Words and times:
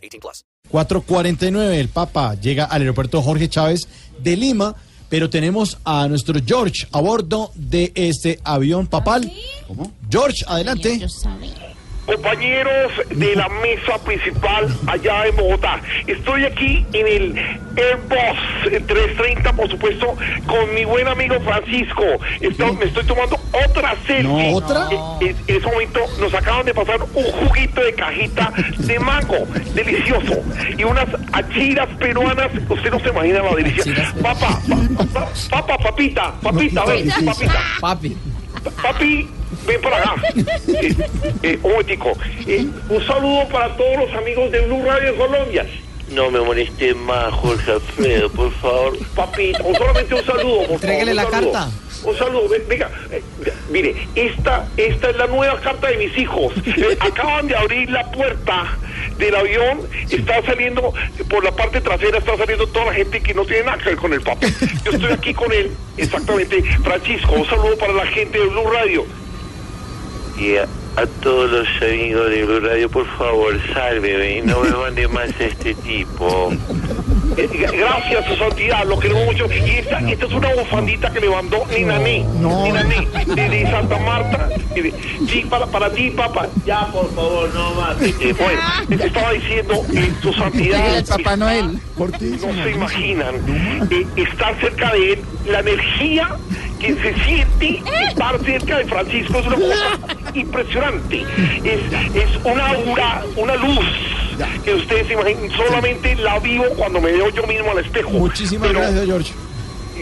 18 0.00 0.20
plus. 0.20 0.44
4.49, 0.72 1.74
el 1.74 1.88
Papa 1.88 2.34
llega 2.34 2.64
al 2.64 2.82
aeropuerto 2.82 3.22
Jorge 3.22 3.48
Chávez 3.48 3.88
de 4.20 4.36
Lima, 4.36 4.76
pero 5.08 5.28
tenemos 5.28 5.78
a 5.84 6.06
nuestro 6.08 6.40
George 6.44 6.86
a 6.92 7.00
bordo 7.00 7.50
de 7.54 7.92
este 7.94 8.38
avión 8.44 8.86
papal. 8.86 9.32
¿Cómo? 9.66 9.92
George, 10.08 10.44
adelante. 10.46 10.98
Yo 10.98 11.08
sabía. 11.08 11.59
Compañeros 12.14 12.92
de 13.10 13.36
la 13.36 13.48
mesa 13.48 13.98
principal 14.04 14.68
allá 14.86 15.26
en 15.26 15.36
Bogotá. 15.36 15.80
Estoy 16.06 16.44
aquí 16.44 16.84
en 16.92 17.06
el 17.06 17.38
Airbus 17.76 18.38
330, 18.86 19.52
por 19.52 19.70
supuesto, 19.70 20.16
con 20.46 20.74
mi 20.74 20.84
buen 20.84 21.06
amigo 21.06 21.36
Francisco. 21.40 22.04
Esto- 22.40 22.74
me 22.74 22.86
estoy 22.86 23.04
tomando 23.04 23.38
otra 23.68 23.94
selfie. 24.06 24.22
No, 24.50 24.56
¿otra? 24.56 24.88
En, 25.20 25.28
en- 25.28 25.36
en 25.46 25.56
ese 25.56 25.66
momento 25.66 26.00
nos 26.18 26.34
acaban 26.34 26.66
de 26.66 26.74
pasar 26.74 27.00
un 27.02 27.24
juguito 27.24 27.80
de 27.80 27.94
cajita 27.94 28.52
de 28.78 28.98
mango, 28.98 29.46
delicioso. 29.74 30.42
Y 30.76 30.84
unas 30.84 31.06
achiras 31.32 31.88
peruanas, 31.98 32.48
usted 32.68 32.90
no 32.90 33.00
se 33.00 33.08
imagina 33.08 33.42
la 33.42 33.54
delicia. 33.54 34.12
Papá, 34.22 34.58
pa- 34.68 35.04
pa- 35.12 35.28
papá, 35.50 35.78
papita, 35.78 36.32
papita, 36.42 36.84
ven, 36.84 37.08
papita. 37.24 37.60
Papi. 37.80 38.16
Papi, 38.82 39.28
ven 39.66 39.80
para 39.80 39.98
acá. 39.98 40.14
Eh, 40.36 40.96
eh, 41.42 41.58
un 41.62 41.70
momentico. 41.72 42.12
Eh, 42.46 42.66
un 42.88 43.06
saludo 43.06 43.48
para 43.48 43.76
todos 43.76 43.96
los 43.98 44.12
amigos 44.14 44.50
de 44.52 44.60
Blue 44.62 44.82
Radio 44.84 45.08
en 45.10 45.16
Colombia. 45.16 45.66
No 46.12 46.28
me 46.30 46.40
moleste 46.40 46.92
más, 46.94 47.32
Jorge 47.34 47.70
Alfredo, 47.70 48.28
por 48.30 48.52
favor. 48.54 48.98
Papito, 49.14 49.64
o 49.64 49.74
solamente 49.76 50.14
un 50.14 50.24
saludo, 50.24 50.66
por 50.66 50.80
favor. 50.80 51.02
Un 51.08 51.16
la 51.16 51.22
saludo. 51.30 51.52
carta. 51.52 51.70
Un 52.02 52.16
saludo, 52.16 52.48
Ven- 52.48 52.62
venga, 52.66 52.90
eh, 53.12 53.22
mire, 53.70 53.94
esta, 54.14 54.66
esta 54.76 55.10
es 55.10 55.16
la 55.16 55.26
nueva 55.26 55.60
carta 55.60 55.88
de 55.88 55.98
mis 55.98 56.16
hijos. 56.18 56.52
Eh, 56.66 56.96
acaban 56.98 57.46
de 57.46 57.54
abrir 57.54 57.90
la 57.90 58.10
puerta 58.10 58.76
del 59.18 59.34
avión, 59.36 59.82
está 60.10 60.42
saliendo, 60.46 60.94
por 61.28 61.44
la 61.44 61.52
parte 61.52 61.80
trasera 61.82 62.18
está 62.18 62.36
saliendo 62.38 62.66
toda 62.68 62.86
la 62.86 62.94
gente 62.94 63.20
que 63.20 63.34
no 63.34 63.44
tiene 63.44 63.64
nada 63.64 63.76
que 63.78 63.90
ver 63.90 63.96
con 63.98 64.12
el 64.14 64.22
Papa. 64.22 64.46
Yo 64.84 64.92
estoy 64.92 65.12
aquí 65.12 65.34
con 65.34 65.52
él, 65.52 65.70
exactamente. 65.98 66.62
Francisco, 66.82 67.34
un 67.34 67.46
saludo 67.46 67.76
para 67.76 67.92
la 67.92 68.06
gente 68.06 68.38
de 68.38 68.46
Blue 68.46 68.68
Radio. 68.72 69.04
Y 70.40 70.56
a, 70.56 70.62
a 70.96 71.06
todos 71.22 71.50
los 71.50 71.68
amigos 71.82 72.30
de 72.30 72.44
Blue 72.44 72.60
Radio, 72.60 72.88
por 72.88 73.06
favor, 73.18 73.58
sálveme 73.74 74.38
y 74.38 74.42
no 74.42 74.60
me 74.60 74.70
mande 74.70 75.06
más 75.08 75.28
a 75.38 75.44
este 75.44 75.74
tipo. 75.74 76.52
Eh, 77.36 77.48
gra- 77.52 77.70
Gracias, 77.76 78.24
su 78.26 78.36
santidad, 78.36 78.84
lo 78.86 78.98
queremos 78.98 79.26
mucho. 79.26 79.46
Y 79.52 79.70
esta, 79.70 79.98
esta 80.00 80.26
es 80.26 80.32
una 80.32 80.52
bufandita 80.54 81.12
que 81.12 81.20
le 81.20 81.28
mandó 81.30 81.64
Ninané, 81.66 82.24
no. 82.40 82.64
Ninané, 82.64 83.06
de, 83.26 83.48
de 83.48 83.70
Santa 83.70 83.98
Marta. 83.98 84.48
Sí, 85.28 85.46
para, 85.48 85.66
para 85.66 85.92
ti, 85.92 86.10
papá. 86.10 86.48
Ya, 86.64 86.86
por 86.86 87.14
favor, 87.14 87.50
no 87.54 87.74
más. 87.74 88.00
Eh, 88.00 88.34
bueno, 88.38 88.60
te 88.88 89.06
estaba 89.06 89.32
diciendo, 89.32 89.74
eh, 89.94 90.10
su 90.22 90.32
santidad. 90.32 90.96
El 90.96 91.04
Papá 91.04 91.16
está- 91.20 91.36
Noel. 91.36 91.78
No 91.98 92.64
se 92.64 92.70
imaginan 92.70 93.34
eh, 93.90 94.06
estar 94.16 94.58
cerca 94.60 94.92
de 94.94 95.12
él, 95.12 95.20
la 95.46 95.60
energía 95.60 96.28
que 96.80 96.94
se 96.94 97.14
siente 97.24 97.82
estar 98.08 98.40
cerca 98.42 98.78
de 98.78 98.84
Francisco 98.86 99.38
es 99.38 99.46
una 99.46 99.56
cosa 99.56 99.98
impresionante. 100.34 101.24
Es, 101.64 101.80
es 102.14 102.44
una 102.44 102.66
aura, 102.68 103.24
una 103.36 103.56
luz 103.56 103.84
que 104.64 104.74
ustedes 104.74 105.06
se 105.06 105.12
imaginan, 105.14 105.50
solamente 105.50 106.14
la 106.16 106.38
vivo 106.38 106.64
cuando 106.76 107.00
me 107.00 107.12
veo 107.12 107.30
yo 107.30 107.46
mismo 107.46 107.70
al 107.70 107.78
espejo. 107.78 108.10
Muchísimas 108.10 108.68
Pero, 108.68 108.80
gracias, 108.80 109.06
George. 109.06 109.32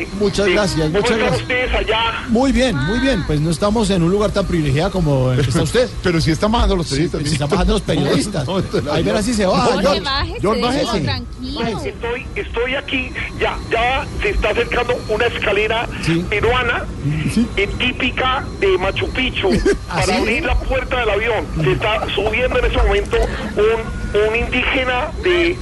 Eh, 0.02 0.08
Muchas 0.18 0.46
gracias, 0.48 0.86
¿cómo 0.86 0.98
muchas 1.00 1.18
gracias. 1.18 1.42
ustedes 1.42 1.74
allá? 1.74 2.24
Muy 2.28 2.52
bien, 2.52 2.76
muy 2.76 2.98
bien. 3.00 3.24
Pues 3.26 3.40
no 3.40 3.50
estamos 3.50 3.90
en 3.90 4.02
un 4.02 4.10
lugar 4.10 4.30
tan 4.30 4.46
privilegiado 4.46 4.90
como 4.90 5.32
el 5.32 5.42
que 5.42 5.50
está 5.50 5.62
usted. 5.64 5.88
Pero 6.02 6.20
si 6.20 6.30
están 6.30 6.52
bajando 6.52 6.76
los 6.76 6.88
periodistas. 6.88 7.22
Se 7.22 7.32
están 7.32 7.48
bajando 7.48 7.72
los 7.74 7.82
periodistas. 7.90 8.46
Ahí 8.92 9.02
verás 9.02 9.24
si 9.24 9.34
se 9.34 9.46
baja, 9.46 9.64
Jorge, 9.66 9.82
George. 9.82 10.00
bájese, 10.02 10.40
George, 10.40 10.62
bájese. 10.62 10.84
no, 11.00 11.04
tranquilo. 11.04 11.80
Estoy, 11.84 12.26
estoy 12.34 12.74
aquí, 12.74 13.10
ya, 13.40 13.56
ya 13.70 14.06
se 14.22 14.30
está 14.30 14.50
acercando 14.50 14.94
una 15.08 15.26
escalera 15.26 15.88
Sí. 16.02 16.24
peruana 16.28 16.84
Sí. 17.32 17.46
típica 17.78 18.44
de 18.60 18.78
Machu 18.78 19.08
Picchu 19.10 19.50
¿Ah, 19.88 19.94
para 20.00 20.04
sí? 20.06 20.12
abrir 20.12 20.44
la 20.44 20.54
puerta 20.60 21.00
del 21.00 21.10
avión. 21.10 21.44
Se 21.62 21.72
está 21.72 22.06
subiendo 22.14 22.58
en 22.58 22.64
ese 22.66 22.76
momento 22.76 23.16
un, 23.56 24.20
un 24.30 24.36
indígena 24.36 25.10
de, 25.22 25.56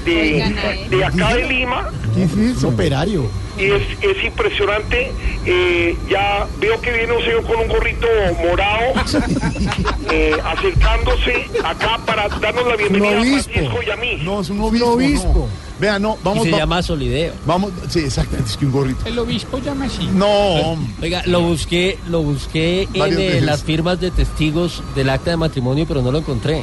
de 0.90 1.04
acá 1.04 1.34
de 1.34 1.44
Lima 1.48 1.90
¿Qué 2.14 2.24
es 2.24 2.56
eso? 2.56 2.68
Operario. 2.68 3.28
Y 3.58 3.64
es, 3.64 3.82
es 4.02 4.24
impresionante. 4.24 5.12
eh, 5.44 5.96
ya 6.10 6.46
veo 6.60 6.80
que 6.80 6.92
viene 6.92 7.12
un 7.12 7.22
señor 7.22 7.42
con 7.44 7.56
un 7.60 7.68
gorrito 7.68 8.06
morado 8.42 8.92
eh, 10.10 10.32
acercándose 10.44 11.46
acá 11.64 11.98
para 12.06 12.28
darnos 12.28 12.66
la 12.66 12.76
bienvenida 12.76 13.18
a. 13.18 13.22
Francisco 13.22 13.78
y 13.86 13.90
a 13.90 13.96
mí. 13.96 14.18
No, 14.22 14.40
es 14.40 14.50
un 14.50 14.60
obispo. 14.60 14.90
obispo. 14.92 15.32
no. 15.34 15.66
Vea, 15.78 15.98
no, 15.98 16.16
vamos. 16.24 16.44
se 16.44 16.50
va- 16.52 16.58
llama 16.58 16.82
Solideo. 16.82 17.34
Vamos, 17.44 17.70
sí, 17.90 17.98
exactamente, 18.00 18.50
es 18.50 18.56
que 18.56 18.64
un 18.64 18.72
gorrito. 18.72 19.04
El 19.06 19.18
obispo 19.18 19.58
llama 19.58 19.84
así. 19.84 20.08
No, 20.14 20.26
hombre. 20.26 20.90
Oiga, 21.02 21.22
lo 21.26 21.42
busqué, 21.42 21.98
lo 22.08 22.22
busqué 22.22 22.88
en 22.94 23.18
eh, 23.20 23.40
las 23.42 23.62
firmas 23.62 24.00
de 24.00 24.10
testigos 24.10 24.82
del 24.94 25.10
acta 25.10 25.32
de 25.32 25.36
matrimonio, 25.36 25.84
pero 25.86 26.00
no 26.00 26.10
lo 26.12 26.18
encontré. 26.18 26.62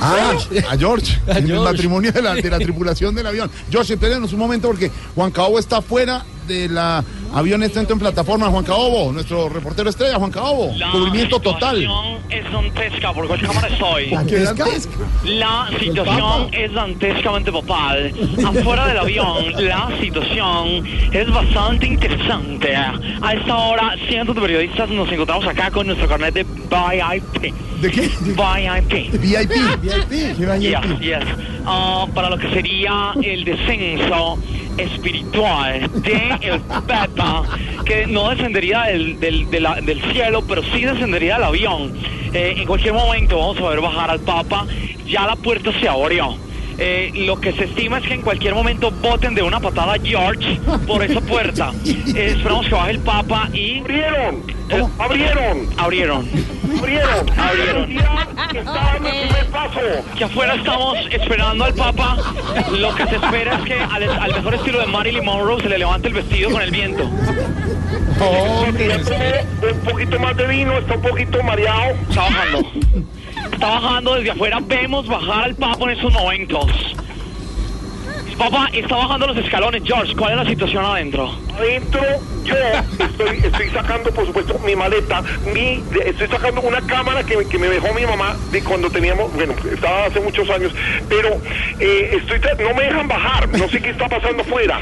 Ah, 0.00 0.32
a 0.70 0.76
George, 0.78 1.18
A 1.26 1.38
en 1.38 1.50
el 1.50 1.60
matrimonio 1.60 2.12
de 2.12 2.22
la, 2.22 2.34
de 2.34 2.50
la 2.50 2.58
tripulación 2.58 3.14
del 3.14 3.26
avión. 3.26 3.50
George, 3.70 3.94
espérenos 3.94 4.32
un 4.32 4.38
momento 4.38 4.68
porque 4.68 4.90
Juan 5.14 5.30
Caobo 5.30 5.58
está 5.58 5.82
fuera 5.82 6.24
del 6.46 6.76
avión, 7.32 7.62
está 7.62 7.80
en 7.80 7.98
plataforma. 7.98 8.48
Juan 8.48 8.64
Caobo, 8.64 9.12
nuestro 9.12 9.48
reportero 9.48 9.90
estrella, 9.90 10.16
Juan 10.16 10.30
Caobo, 10.30 10.72
cubrimiento 10.92 11.40
total. 11.40 11.86
es 12.28 12.52
dantesca, 12.52 13.12
porque 13.12 13.34
¿qué 13.34 13.46
cámara 13.46 13.68
estoy? 13.68 14.04
¿Qué 14.26 14.38
¿Dantesca? 14.40 14.64
La 15.24 15.68
situación 15.78 16.48
es 16.52 16.72
dantescamente 16.72 17.52
papal. 17.52 18.12
Afuera 18.46 18.86
del 18.86 18.98
avión, 18.98 19.44
la 19.58 19.90
situación 20.00 20.84
es 21.12 21.30
bastante 21.32 21.86
interesante. 21.86 22.74
A 22.76 23.32
esta 23.34 23.56
hora, 23.56 23.96
cientos 24.08 24.34
de 24.34 24.40
periodistas 24.40 24.88
nos 24.90 25.10
encontramos 25.10 25.46
acá 25.46 25.70
con 25.70 25.86
nuestro 25.86 26.08
carnet 26.08 26.34
de 26.34 26.44
VIP. 26.44 27.54
¿De 27.80 27.90
qué? 27.90 28.02
De- 28.02 28.32
VIP. 28.32 29.10
VIP. 29.12 29.50
VIP. 29.80 30.36
¿Qué 30.36 30.58
Yes, 30.60 31.00
yes. 31.00 31.24
Ah, 31.66 32.06
para 32.14 32.30
lo 32.30 32.38
que 32.38 32.48
sería 32.52 33.12
el 33.22 33.44
descenso 33.44 34.38
espiritual 34.76 35.90
de 36.02 36.38
el 36.42 36.60
Que 37.84 38.06
no 38.06 38.30
descendería 38.30 38.82
del, 38.82 39.18
del 39.18 40.02
cielo, 40.12 40.44
pero 40.46 40.62
sí 40.62 40.84
descendería 40.84 41.34
del 41.34 41.44
avión. 41.44 41.94
Eh, 42.32 42.54
en 42.58 42.66
cualquier 42.66 42.94
momento 42.94 43.38
vamos 43.38 43.58
a 43.58 43.68
ver 43.68 43.80
bajar 43.80 44.10
al 44.10 44.20
Papa. 44.20 44.66
Ya 45.06 45.26
la 45.26 45.36
puerta 45.36 45.72
se 45.80 45.88
abrió. 45.88 46.36
Eh, 46.82 47.12
lo 47.26 47.38
que 47.38 47.52
se 47.52 47.64
estima 47.64 47.98
es 47.98 48.06
que 48.06 48.14
en 48.14 48.22
cualquier 48.22 48.54
momento 48.54 48.90
boten 48.90 49.34
de 49.34 49.42
una 49.42 49.60
patada 49.60 49.92
a 49.94 49.98
George 50.02 50.58
por 50.86 51.04
esa 51.04 51.20
puerta. 51.32 51.72
Eh, 51.86 52.34
esperamos 52.36 52.66
que 52.66 52.74
baje 52.74 52.90
el 52.92 53.00
Papa 53.00 53.50
y... 53.52 53.80
¡Abrieron! 53.80 54.42
Eh, 54.70 54.86
¡Abrieron! 54.98 55.68
Abrieron. 55.76 56.28
¡Abrieron! 56.78 57.38
Abrieron. 57.38 57.90
Ya 57.90 58.60
está 58.60 58.72
dando 58.72 59.08
el 59.08 59.28
primer 59.28 59.46
paso. 59.48 59.80
que 60.16 60.24
afuera 60.24 60.54
estamos 60.54 60.96
esperando 61.10 61.64
al 61.64 61.74
Papa. 61.74 62.16
Lo 62.72 62.94
que 62.94 63.06
se 63.06 63.16
espera 63.16 63.56
es 63.56 63.60
que 63.62 63.74
al, 63.74 64.02
al 64.04 64.32
mejor 64.32 64.54
estilo 64.54 64.80
de 64.80 64.86
Marilyn 64.86 65.24
Monroe 65.24 65.60
se 65.60 65.68
le 65.68 65.78
levante 65.78 66.08
el 66.08 66.14
vestido 66.14 66.50
con 66.50 66.62
el 66.62 66.70
viento. 66.70 67.10
Tomó 68.18 68.62
un 68.62 69.80
poquito 69.84 70.18
más 70.18 70.36
de 70.36 70.46
vino, 70.46 70.78
está 70.78 70.94
un 70.94 71.02
poquito 71.02 71.42
mareado. 71.42 71.94
Está 72.08 72.22
bajando. 72.22 72.70
Está 73.60 73.78
bajando 73.78 74.14
desde 74.14 74.30
afuera. 74.30 74.58
Vemos 74.62 75.06
bajar 75.06 75.44
al 75.44 75.54
Papa 75.54 75.84
en 75.84 75.90
estos 75.90 76.10
momentos. 76.14 76.66
Papá, 78.38 78.70
está 78.72 78.96
bajando 78.96 79.26
los 79.26 79.36
escalones, 79.36 79.82
George. 79.84 80.16
¿Cuál 80.16 80.30
es 80.30 80.36
la 80.38 80.46
situación 80.46 80.82
adentro? 80.82 81.30
Adentro 81.58 82.00
yo 82.44 82.54
estoy, 83.04 83.70
sacando, 83.70 84.10
por 84.12 84.26
supuesto, 84.26 84.58
mi 84.64 84.74
maleta, 84.74 85.22
mi, 85.52 85.82
estoy 86.04 86.28
sacando 86.28 86.62
una 86.62 86.80
cámara 86.80 87.22
que, 87.22 87.44
que 87.44 87.58
me 87.58 87.68
dejó 87.68 87.92
mi 87.92 88.06
mamá 88.06 88.34
de 88.50 88.62
cuando 88.62 88.88
teníamos, 88.90 89.32
bueno, 89.34 89.54
estaba 89.70 90.06
hace 90.06 90.20
muchos 90.20 90.48
años, 90.48 90.72
pero 91.08 91.38
eh, 91.78 92.18
estoy, 92.18 92.40
no 92.64 92.74
me 92.74 92.84
dejan 92.84 93.08
bajar, 93.08 93.39
no 93.60 93.68
sé 93.68 93.80
qué 93.80 93.90
está 93.90 94.08
pasando 94.08 94.42
afuera. 94.42 94.80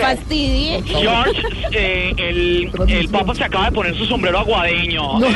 Fastidie. 0.00 0.82
George, 0.84 1.42
eh, 1.72 2.12
el, 2.16 2.70
el 2.88 3.08
Papa 3.08 3.34
se 3.34 3.44
acaba 3.44 3.66
de 3.66 3.72
poner 3.72 3.96
su 3.96 4.06
sombrero 4.06 4.38
aguadeño. 4.40 5.20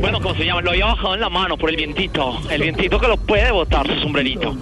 Bueno, 0.00 0.20
¿cómo 0.20 0.34
se 0.34 0.44
llama? 0.44 0.62
Lo 0.62 0.70
había 0.70 0.86
bajado 0.86 1.14
en 1.14 1.20
la 1.20 1.28
mano 1.28 1.56
por 1.56 1.70
el 1.70 1.76
vientito. 1.76 2.40
El 2.50 2.62
vientito 2.62 2.98
que 2.98 3.08
lo 3.08 3.16
puede 3.16 3.50
botar 3.50 3.86
su 3.86 4.00
sombrerito. 4.00 4.54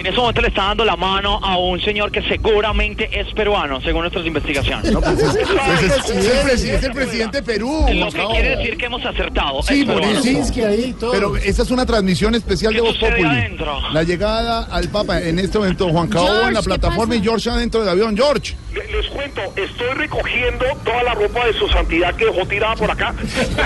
En 0.00 0.06
ese 0.06 0.16
momento 0.16 0.40
le 0.40 0.48
está 0.48 0.64
dando 0.64 0.82
la 0.86 0.96
mano 0.96 1.38
a 1.42 1.58
un 1.58 1.78
señor 1.82 2.10
que 2.10 2.22
seguramente 2.22 3.08
es 3.12 3.26
peruano, 3.34 3.82
según 3.82 4.00
nuestras 4.00 4.24
investigaciones. 4.24 4.90
No, 4.90 4.98
pues 5.02 5.18
es, 5.20 5.34
es- 5.36 5.50
es- 5.50 6.10
es 6.10 6.64
el, 6.64 6.70
es 6.70 6.84
el 6.84 6.92
presidente 6.92 7.36
de 7.38 7.42
Perú. 7.42 7.84
Lo 7.92 8.10
que 8.10 8.24
quiere 8.32 8.56
decir 8.56 8.78
que 8.78 8.86
hemos 8.86 9.04
acertado. 9.04 9.62
Sí, 9.62 9.82
eso. 9.82 10.66
ahí, 10.66 10.94
todo. 10.98 11.12
Pero 11.12 11.36
esta 11.36 11.62
es 11.64 11.70
una 11.70 11.84
transmisión 11.84 12.34
especial 12.34 12.72
¿Qué 12.72 12.80
de 12.80 12.86
Voz 12.88 12.96
Populi. 12.96 13.24
adentro? 13.24 13.78
La 13.92 14.02
llegada 14.02 14.64
al 14.70 14.88
Papa 14.88 15.20
en 15.20 15.38
este 15.38 15.58
momento, 15.58 15.86
Juan 15.90 16.08
Cabo 16.08 16.48
en 16.48 16.54
la 16.54 16.60
¿qué 16.60 16.64
plataforma 16.66 17.14
y 17.16 17.20
George 17.22 17.50
adentro 17.50 17.80
del 17.80 17.90
avión. 17.90 18.16
George. 18.16 18.56
le- 18.72 18.90
les 18.90 19.06
cuento, 19.10 19.42
estoy 19.54 19.88
recogiendo 19.96 20.64
toda 20.82 21.02
la 21.02 21.12
ropa 21.14 21.44
de 21.46 21.52
su 21.52 21.68
santidad 21.68 22.14
que 22.14 22.24
dejó 22.24 22.46
tirada 22.46 22.74
por 22.76 22.90
acá. 22.90 23.14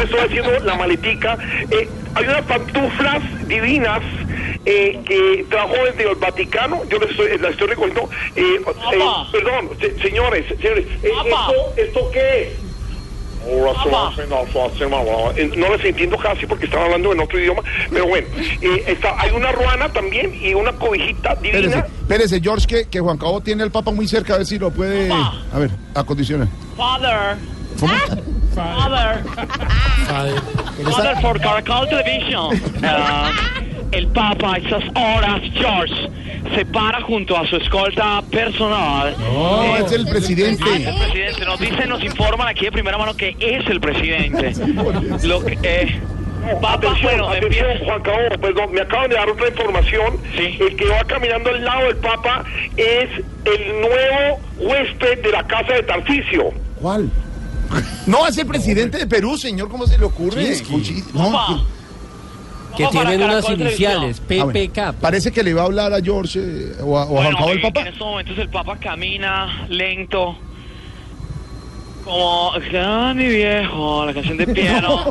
Estoy 0.02 0.18
haciendo 0.26 0.58
la 0.64 0.74
maletica. 0.74 1.38
Eh, 1.70 1.88
hay 2.16 2.24
unas 2.24 2.42
pantuflas 2.42 3.22
divinas 3.46 4.00
eh, 4.66 5.00
que 5.06 5.44
trajo 5.50 5.74
desde 5.84 6.08
el 6.10 6.16
Vaticano. 6.16 6.82
Yo 6.88 6.98
les 6.98 7.10
estoy, 7.10 7.38
las 7.38 7.50
estoy 7.52 7.68
recogiendo. 7.68 8.08
Eh, 8.36 8.42
eh, 8.56 8.60
perdón, 9.32 9.70
se- 9.80 9.98
señores, 10.00 10.44
señores. 10.60 10.86
eh. 11.02 11.10
¿esto, 11.24 11.72
¿Esto 11.76 12.10
qué 12.12 12.42
es? 12.42 12.48
Eh, 13.46 15.50
No 15.56 15.76
les 15.76 15.84
entiendo 15.84 16.16
casi 16.16 16.46
porque 16.46 16.64
están 16.64 16.82
hablando 16.84 17.12
en 17.12 17.20
otro 17.20 17.38
idioma, 17.38 17.60
pero 17.90 18.06
bueno, 18.06 18.26
eh, 18.62 18.84
está, 18.86 19.20
hay 19.20 19.32
una 19.32 19.52
ruana 19.52 19.90
también 19.92 20.34
y 20.42 20.54
una 20.54 20.72
cobijita 20.72 21.34
divina. 21.36 21.58
Espérese, 21.66 21.86
espérese, 22.00 22.40
George, 22.40 22.66
que, 22.66 22.88
que 22.88 23.00
Juan 23.00 23.18
Cabo 23.18 23.40
tiene 23.42 23.62
al 23.62 23.70
Papa 23.70 23.90
muy 23.90 24.08
cerca, 24.08 24.34
a 24.34 24.38
ver 24.38 24.46
si 24.46 24.58
lo 24.58 24.70
puede. 24.70 25.12
A 25.12 25.58
ver, 25.58 25.70
acondicionar. 25.94 26.48
Father. 26.76 27.36
Father. 28.54 29.22
Father 30.90 31.16
for 31.20 31.38
Caracol 31.40 31.88
Television. 31.88 32.60
Ah, 32.82 33.30
el 33.94 34.06
Papa 34.08 34.54
a 34.54 34.56
estas 34.58 34.84
horas, 34.94 35.40
George, 35.54 35.94
se 36.54 36.64
para 36.66 37.00
junto 37.02 37.36
a 37.36 37.46
su 37.46 37.56
escolta 37.56 38.22
personal. 38.30 39.14
No, 39.18 39.76
Eh, 39.76 39.82
es 39.86 39.92
el 39.92 40.06
presidente. 40.06 40.62
Ah, 40.66 40.76
es 40.76 40.86
el 40.86 40.96
presidente. 40.98 41.44
Nos 41.46 41.60
dicen, 41.60 41.88
nos 41.88 42.04
informan 42.04 42.48
aquí 42.48 42.64
de 42.66 42.72
primera 42.72 42.98
mano 42.98 43.14
que 43.16 43.36
es 43.38 43.66
el 43.68 43.80
presidente. 43.80 44.52
Lo 45.26 45.44
que, 45.44 45.58
eh, 45.62 46.00
Papa, 46.60 46.74
Atención, 46.74 47.02
bueno, 47.04 47.28
atención, 47.30 47.70
empieza. 47.70 47.84
Juan 47.86 48.02
Cabo, 48.02 48.18
perdón, 48.40 48.72
me 48.72 48.80
acaban 48.82 49.08
de 49.08 49.16
dar 49.16 49.28
otra 49.30 49.48
información. 49.48 50.18
Sí. 50.36 50.58
El 50.60 50.76
que 50.76 50.84
va 50.86 51.02
caminando 51.04 51.48
al 51.50 51.64
lado 51.64 51.86
del 51.86 51.96
Papa 51.96 52.44
es 52.76 53.08
el 53.46 53.80
nuevo 53.80 54.40
huésped 54.58 55.22
de 55.22 55.30
la 55.30 55.42
casa 55.46 55.72
de 55.72 55.82
Tarcisio. 55.84 56.52
¿Cuál? 56.80 57.10
No, 58.06 58.26
es 58.26 58.36
el 58.36 58.46
presidente 58.46 58.98
de 58.98 59.06
Perú, 59.06 59.38
señor, 59.38 59.70
¿cómo 59.70 59.86
se 59.86 59.96
le 59.96 60.04
ocurre? 60.04 60.44
No, 60.44 60.58
Papá. 60.58 60.82
Que 60.84 61.02
Vamos 61.14 61.64
para 62.82 62.90
tienen 63.10 63.22
unas 63.22 63.48
iniciales, 63.50 64.20
Ah, 64.20 64.44
bueno. 64.44 64.52
PPK. 64.52 64.92
Parece 65.00 65.32
que 65.32 65.42
le 65.42 65.54
va 65.54 65.62
a 65.62 65.64
hablar 65.66 65.92
a 65.92 66.00
George 66.00 66.38
eh, 66.42 66.72
o 66.82 66.98
a, 66.98 67.04
o 67.04 67.20
a 67.20 67.32
Juan 67.32 67.48
el 67.50 67.60
Papa. 67.60 67.80
en 67.82 67.86
estos 67.88 68.06
momentos 68.06 68.36
el 68.38 68.48
Papa 68.48 68.76
camina 68.78 69.66
lento. 69.68 70.36
Como, 72.04 72.52
ah, 72.52 73.12
mi 73.16 73.26
viejo, 73.28 74.04
la 74.04 74.12
canción 74.12 74.36
de 74.36 74.46
piano. 74.48 75.04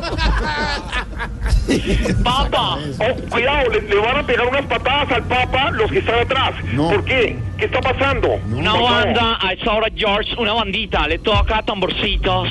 Papa, 2.22 2.78
Oh, 3.00 3.14
cuidado, 3.30 3.68
le, 3.70 3.80
le 3.82 3.96
van 3.96 4.18
a 4.18 4.22
pegar 4.26 4.46
unas 4.46 4.64
patadas 4.66 5.10
al 5.12 5.24
Papa 5.24 5.70
los 5.72 5.90
que 5.90 5.98
están 5.98 6.20
atrás. 6.20 6.52
No. 6.72 6.90
¿Por 6.90 7.04
qué? 7.04 7.36
¿Qué 7.58 7.64
está 7.66 7.80
pasando? 7.80 8.34
una 8.52 8.74
banda, 8.74 9.38
a 9.40 9.52
esa 9.54 9.72
hora 9.72 9.88
George, 9.94 10.34
una 10.38 10.52
bandita, 10.52 11.06
le 11.08 11.18
toca 11.18 11.62
tamborcitos 11.62 12.48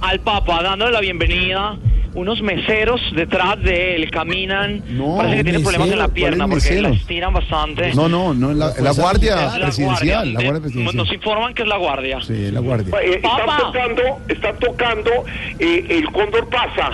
al 0.00 0.20
Papa, 0.20 0.62
dándole 0.62 0.92
la 0.92 1.00
bienvenida. 1.00 1.76
Unos 2.12 2.42
meseros 2.42 3.00
detrás 3.14 3.62
de 3.62 3.94
él 3.96 4.10
caminan. 4.10 4.82
No, 4.88 5.16
Parece 5.18 5.36
que 5.36 5.44
tiene 5.44 5.58
mesero, 5.58 5.70
problemas 5.70 5.92
en 5.92 5.98
la 5.98 6.04
¿cuál 6.06 6.12
pierna 6.14 6.44
es 6.44 6.50
porque 6.50 6.82
la 6.82 6.88
estiran 6.90 7.32
bastante. 7.32 7.94
No, 7.94 8.08
no, 8.08 8.34
no, 8.34 8.52
la, 8.52 8.72
la 8.80 8.90
guardia 8.92 9.52
presidencial. 9.60 10.32
La 10.32 10.32
guardia. 10.32 10.50
guardia 10.50 10.60
presidencial. 10.62 10.96
Nos 10.96 11.12
informan 11.12 11.54
que 11.54 11.62
es 11.62 11.68
la 11.68 11.76
guardia. 11.76 12.18
Sí, 12.22 12.50
la 12.50 12.60
guardia. 12.60 12.94
Eh, 13.00 13.14
están 13.22 13.56
tocando, 13.58 14.02
están 14.28 14.58
tocando 14.58 15.10
eh, 15.58 15.86
el 15.88 16.04
cóndor 16.10 16.48
pasa. 16.48 16.90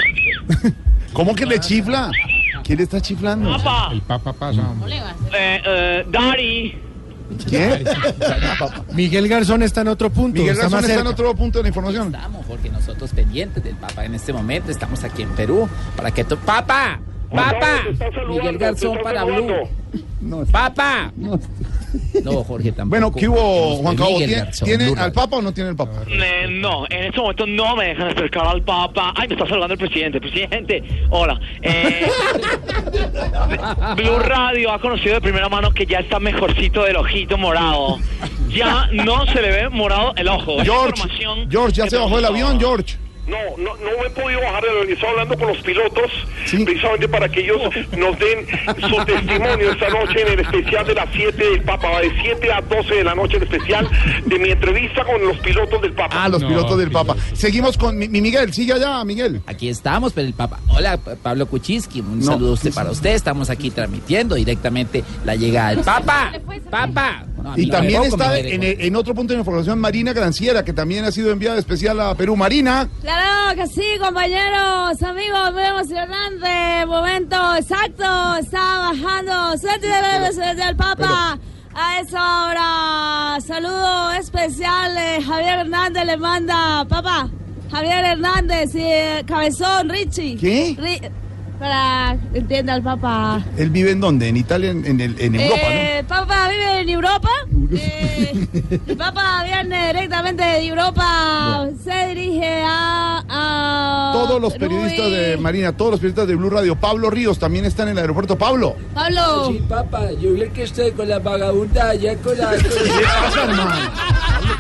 ¿Cómo 1.13 1.35
que 1.35 1.47
le 1.47 1.59
chifla? 1.61 2.11
¿Quién 2.63 2.79
le 2.79 2.85
está 2.85 3.01
chiflando? 3.01 3.51
Papa, 3.57 3.93
Papa 4.07 4.33
pasa. 4.35 4.63
eh, 5.39 5.63
eh, 5.65 6.05
Daddy. 6.11 6.75
¿Quién? 7.49 7.85
Miguel 8.93 9.29
Garzón 9.29 9.63
está 9.63 9.81
en 9.83 9.89
otro 9.89 10.11
punto. 10.11 10.39
Miguel 10.39 10.53
está 10.53 10.65
Garzón 10.65 10.81
más 10.81 10.89
está 10.91 11.01
en 11.01 11.07
otro 11.07 11.35
punto 11.35 11.59
de 11.59 11.63
la 11.65 11.69
información. 11.69 12.15
Estamos, 12.15 12.47
porque 12.47 12.71
nosotros 12.71 13.11
pendientes 13.13 13.63
del 13.63 13.77
Papa 13.77 14.05
en 14.05 14.15
este 14.15 14.33
momento, 14.33 14.71
estamos 14.71 15.03
aquí 15.05 15.23
en 15.23 15.31
Perú, 15.31 15.69
para 15.97 16.11
que 16.11 16.25
tu 16.25 16.37
¡Papa! 16.37 17.01
¡Papa! 17.31 17.83
Miguel 18.29 18.59
Garzón 18.59 18.99
para. 19.03 19.25
Blue. 19.25 19.69
¡Papa! 20.51 21.13
No, 21.17 21.39
Jorge 22.45 22.73
tampoco. 22.73 22.89
Bueno, 22.89 23.13
¿qué 23.13 23.29
hubo, 23.29 23.77
Juan 23.77 23.97
Cabo? 23.97 24.17
¿Tiene, 24.19 24.35
Garzón, 24.35 24.67
¿tiene 24.67 24.91
Blue 24.91 25.03
al. 25.03 25.13
Papa 25.13 25.37
o 25.37 25.43
no 25.43 25.53
tiene 25.53 25.71
el 25.71 25.77
Papa? 25.77 26.03
Eh, 26.09 26.47
no, 26.49 26.85
en 26.91 27.05
este 27.05 27.21
momento 27.21 27.47
no 27.47 27.77
me 27.77 27.89
dejan 27.89 28.09
acercar 28.09 28.47
al 28.47 28.63
Papa. 28.63 29.13
Ay, 29.17 29.29
me 29.29 29.35
está 29.35 29.47
saludando 29.47 29.75
el 29.75 29.79
presidente. 29.79 30.21
Presidente, 30.21 30.83
hola. 31.11 31.41
Eh, 31.63 32.07
Blue 33.97 34.19
Radio 34.21 34.73
ha 34.73 34.81
conocido 34.81 35.15
de 35.15 35.21
primera 35.21 35.49
mano 35.49 35.71
que 35.73 35.87
ya 35.87 36.01
está 36.01 36.21
mejorcito 36.21 36.85
del 36.85 36.97
ojito 36.97 37.39
morado. 37.39 37.99
Ya 38.49 38.89
no 38.93 39.27
se 39.27 39.43
le 39.43 39.51
ve 39.51 39.69
morado 39.69 40.15
el 40.17 40.29
ojo. 40.29 40.59
George, 40.63 41.03
George, 41.51 41.73
ya 41.77 41.87
se 41.89 41.97
bajó 41.97 42.17
del 42.17 42.27
avión. 42.27 42.59
George. 42.59 43.06
No, 43.27 43.37
no, 43.59 43.75
no 43.77 43.91
me 44.01 44.07
he 44.07 44.11
podido 44.11 44.41
bajar 44.41 44.63
del 44.63 44.71
avión. 44.79 44.93
Estoy 44.93 45.09
hablando 45.09 45.37
con 45.37 45.49
los 45.49 45.59
pilotos 45.59 46.11
Sí. 46.47 46.65
precisamente 46.65 47.09
para 47.09 47.29
que 47.29 47.41
ellos 47.41 47.61
nos 47.97 48.17
den 48.21 48.47
su 48.89 49.05
testimonio 49.05 49.73
esta 49.73 49.89
noche 49.91 50.23
en 50.23 50.29
el 50.35 50.41
especial 50.41 50.87
de 50.87 50.95
las 50.95 51.09
7 51.13 51.37
del 51.45 51.63
Papa. 51.63 51.91
Va 51.91 52.01
de 52.03 52.13
7 52.23 52.53
a 52.53 52.61
12 52.61 52.95
de 52.95 53.05
la 53.05 53.15
noche 53.17 53.37
el 53.39 53.43
especial 53.43 53.89
de 54.25 54.39
mi 54.39 54.51
entrevista 54.51 55.05
con 55.05 55.21
los 55.27 55.37
pilotos 55.39 55.83
del 55.83 55.93
Papa. 55.93 56.25
Ah, 56.25 56.29
los 56.29 56.45
pilotos 56.45 56.79
del 56.79 56.91
Papa. 56.93 57.17
Seguimos 57.35 57.77
con 57.77 57.99
mi, 57.99 58.09
mi 58.09 58.21
Miguel. 58.21 58.53
Sigue 58.53 58.73
allá, 58.75 59.03
Miguel. 59.05 59.41
Aquí 59.47 59.69
estamos, 59.69 60.13
pero 60.13 60.29
el 60.29 60.35
Papa. 60.35 60.61
Hola, 60.69 60.97
Pa- 60.99 61.17
Pablo 61.17 61.47
Kuczynski, 61.47 62.01
un 62.01 62.21
No, 62.21 62.25
saludo 62.27 62.51
a 62.51 62.55
usted 62.55 62.73
para 62.73 62.91
usted. 62.93 63.11
Estamos 63.11 63.51
aquí 63.51 63.71
transmitiendo 63.71 64.37
directamente 64.37 65.03
la 65.25 65.35
llegada 65.35 65.71
del 65.71 65.81
Papa. 65.85 66.33
¡Papa! 66.71 67.25
Y 67.57 67.69
también 67.71 68.03
está 68.05 68.39
en, 68.39 68.63
en 68.63 68.97
otro 68.97 69.15
punto 69.15 69.33
de 69.33 69.39
información 69.39 69.79
Marina 69.79 70.13
Granciera, 70.13 70.65
que 70.65 70.73
también 70.73 71.05
ha 71.05 71.13
sido 71.13 71.31
enviada 71.31 71.59
especial 71.59 72.01
a 72.01 72.15
Perú. 72.15 72.37
Marina. 72.37 72.89
Claro 73.03 73.55
que 73.57 73.67
sí, 73.69 73.85
compañeros, 74.01 75.03
amigos, 75.03 75.53
muy 75.53 75.63
emocionante. 75.63 76.87
Momento 76.87 77.37
exacto, 77.57 78.37
está 78.41 78.91
bajando. 78.93 79.57
Suerte 79.59 79.87
del 79.87 80.77
Papa. 80.77 81.39
A 81.79 82.01
esa 82.01 82.47
hora, 82.47 83.41
saludo 83.47 84.13
especial. 84.13 84.97
eh, 84.97 85.23
Javier 85.23 85.59
Hernández 85.61 86.07
le 86.07 86.17
manda, 86.17 86.85
papá. 86.89 87.29
Javier 87.71 88.05
Hernández 88.05 88.75
y 88.75 88.81
eh, 88.83 89.25
Cabezón, 89.27 89.91
Richie. 89.91 90.37
¿Qué? 90.39 90.75
Ri- 90.79 91.11
para 91.59 92.17
que 92.33 92.39
entienda 92.39 92.75
el 92.77 92.83
papá. 92.83 93.43
¿Él 93.57 93.71
vive 93.71 93.91
en 93.93 94.01
dónde? 94.01 94.29
En 94.29 94.37
Italia, 94.37 94.71
en, 94.71 94.85
en 94.87 95.01
en 95.01 95.35
Europa, 95.35 95.63
Eh, 95.63 95.99
El 96.01 96.05
Papa 96.07 96.49
vive 96.49 96.81
en 96.81 96.89
Europa. 96.89 97.31
Eh, 97.73 98.47
el 98.87 98.97
Papa 98.97 99.43
viene 99.45 99.87
directamente 99.89 100.43
de 100.45 100.67
Europa. 100.67 101.67
Se 101.83 102.09
dirige 102.09 102.63
a. 102.65 104.11
Todos 104.13 104.41
los 104.41 104.55
periodistas 104.55 105.07
Rui. 105.07 105.15
de 105.15 105.37
Marina, 105.37 105.77
todos 105.77 105.93
los 105.93 106.01
periodistas 106.01 106.29
de 106.29 106.35
Blue 106.37 106.51
Radio. 106.51 106.77
Pablo 106.77 107.11
Ríos 107.11 107.39
también 107.39 107.65
está 107.65 107.83
en 107.85 107.91
el 107.91 107.99
aeropuerto. 107.99 108.37
Pablo. 108.37 108.77
Pablo. 108.95 109.49
Sí, 109.49 109.63
papá, 109.69 110.11
yo 110.13 110.33
vi 110.33 110.49
que 110.51 110.63
estoy 110.65 110.93
con 110.93 111.09
la 111.09 111.19
vagabunda 111.19 111.91
allá 111.91 112.17
con 112.17 112.37
la... 112.39 112.51
¿Qué 112.57 112.65
pasa, 112.65 113.45
hermano? 113.45 113.91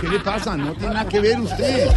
¿qué 0.00 0.08
le 0.08 0.18
pasa? 0.20 0.56
No 0.56 0.72
tiene 0.74 0.94
nada 0.94 1.08
que 1.08 1.20
ver 1.20 1.40
usted. 1.40 1.88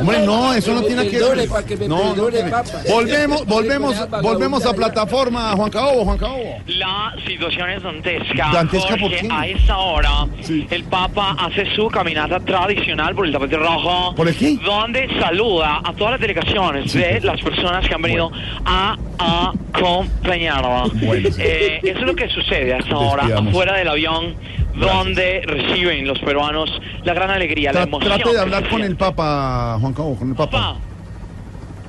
Hombre, 0.00 0.24
no, 0.24 0.54
eso 0.54 0.72
no 0.74 0.82
tiene 0.82 1.08
que 1.08 1.18
ver. 1.18 1.48
para 1.48 1.66
que 1.66 1.76
me 1.76 1.88
No, 1.88 2.14
no 2.14 2.26
tiene- 2.28 2.50
papa. 2.50 2.70
Volvemos, 2.88 3.44
volvemos, 3.46 3.94
volvemos 4.22 4.64
a 4.66 4.72
plataforma, 4.72 5.52
Juan 5.56 5.70
Caobo, 5.70 6.04
Juan 6.04 6.18
Caobo. 6.18 6.56
La 6.66 7.12
situación 7.26 7.70
es 7.70 7.82
dantesca. 7.82 8.50
¿Dantesca 8.52 8.96
por 8.96 9.10
qué? 9.10 9.28
A 9.30 9.46
esta 9.46 9.76
hora, 9.78 10.26
Sí. 10.40 10.66
el 10.70 10.84
Papa 10.84 11.36
hace 11.38 11.66
su 11.74 11.88
caminata 11.88 12.40
tradicional 12.40 13.14
por 13.14 13.26
el 13.26 13.32
tapete 13.32 13.56
rojo. 13.56 14.14
¿Por 14.14 14.32
qué? 14.34 14.56
Donde 14.64 15.08
saluda 15.20 15.80
a 15.84 15.92
todas 15.92 16.12
las 16.12 16.20
delegaciones 16.20 16.92
de 16.92 17.20
las 17.22 17.40
personas 17.42 17.86
que 17.86 17.94
han 17.94 18.02
venido 18.02 18.30
a 18.64 18.96
acompañarlo. 19.18 20.90
Bueno, 21.04 21.28
sí. 21.30 21.42
Eh, 21.44 21.80
eso 21.82 21.98
es 22.00 22.06
lo 22.06 22.14
que 22.14 22.28
sucede 22.28 22.74
a 22.74 22.78
esta 22.78 22.96
hora, 22.96 23.22
Despidamos. 23.24 23.50
afuera 23.50 23.74
del 23.76 23.88
avión, 23.88 24.34
donde 24.76 25.42
reciben 25.44 26.06
los 26.06 26.18
peruanos 26.20 26.70
la 27.04 27.14
gran 27.14 27.30
alegría, 27.30 27.72
la 27.72 27.80
Tra- 27.80 27.88
emoción. 27.88 28.14
Trate 28.16 28.32
de 28.32 28.40
hablar 28.40 28.68
con 28.68 28.82
el. 28.82 28.96
Papa, 28.96 29.76
Juan 29.80 29.92
Caobo, 29.92 30.16
con 30.16 30.28
el 30.30 30.34
Papa. 30.36 30.76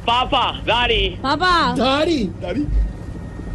Papa, 0.05 0.29
Papa, 0.29 0.61
Dari. 0.65 1.17
Papá. 1.21 1.73
Dari, 1.77 2.29
Dari. 2.41 2.65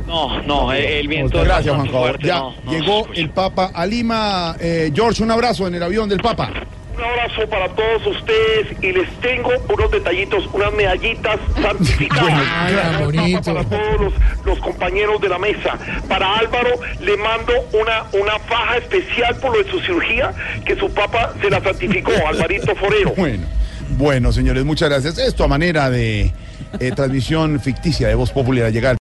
No, 0.07 0.43
no, 0.43 0.73
el, 0.73 0.85
el 0.85 1.09
viento 1.09 1.39
es 1.39 1.45
Gracias, 1.45 1.75
Juan 1.75 1.89
fuerte, 1.89 2.27
Ya 2.27 2.39
no, 2.39 2.55
no 2.65 2.73
llegó 2.73 3.09
el 3.15 3.31
Papa 3.31 3.71
a 3.75 3.87
Lima. 3.87 4.55
Eh, 4.61 4.93
George, 4.95 5.23
un 5.23 5.31
abrazo 5.31 5.67
en 5.67 5.75
el 5.75 5.83
avión 5.83 6.09
del 6.09 6.21
Papa. 6.21 6.51
Un 6.97 7.03
abrazo 7.03 7.49
para 7.49 7.69
todos 7.71 8.07
ustedes 8.07 8.69
y 8.81 8.93
les 8.93 9.11
tengo 9.21 9.51
unos 9.69 9.91
detallitos, 9.91 10.49
unas 10.53 10.73
medallitas 10.75 11.41
santificadas. 11.61 12.33
Para 13.45 13.65
todos 13.65 14.01
los, 14.01 14.13
los 14.45 14.59
compañeros 14.61 15.21
de 15.21 15.29
la 15.29 15.39
mesa. 15.39 15.77
Para 16.09 16.37
Álvaro 16.39 16.71
le 17.01 17.17
mando 17.17 17.53
una, 17.73 18.05
una 18.13 18.39
faja 18.41 18.77
especial 18.77 19.35
por 19.37 19.57
lo 19.57 19.65
de 19.65 19.71
su 19.71 19.81
cirugía 19.81 20.33
que 20.65 20.77
su 20.77 20.89
papá 20.93 21.35
se 21.41 21.51
la 21.51 21.61
santificó, 21.61 22.13
Alvarito 22.29 22.77
Forero. 22.77 23.13
Bueno, 23.17 23.47
bueno, 23.97 24.33
señores, 24.33 24.65
muchas 24.65 24.89
gracias. 24.89 25.19
Esto 25.19 25.45
a 25.45 25.49
manera 25.49 25.91
de 25.91 26.33
eh, 26.81 26.93
transmisión 26.93 27.61
ficticia 27.61 28.09
de 28.09 28.15
Voz 28.15 28.31
Popular 28.31 28.73
llegar. 28.73 28.93